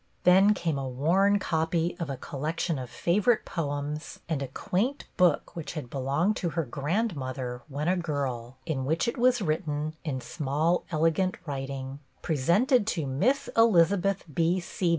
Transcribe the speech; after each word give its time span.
Then 0.23 0.55
came 0.55 0.79
a 0.79 0.89
worn 0.89 1.37
copy 1.37 1.95
of 1.99 2.09
a 2.09 2.17
collection 2.17 2.79
of 2.79 2.89
favorite 2.89 3.45
poems 3.45 4.19
and 4.27 4.41
a 4.41 4.47
quaint 4.47 5.05
book 5.15 5.55
which 5.55 5.73
had 5.73 5.91
belonged 5.91 6.35
to 6.37 6.49
her 6.49 6.65
grandmother 6.65 7.57
AT 7.57 7.59
LAST 7.59 7.65
THE 7.67 7.67
DAY! 7.67 7.75
49 7.75 7.75
when 7.77 7.87
a 7.87 8.01
girl, 8.01 8.57
in 8.65 8.85
which 8.85 9.07
was 9.15 9.43
written, 9.43 9.95
in 10.03 10.19
small 10.19 10.85
elegant 10.89 11.37
writing: 11.45 11.99
PRESENTED 12.23 12.87
TO 12.87 13.05
MISS 13.05 13.47
ELIZABETH 13.55 14.23
B. 14.33 14.63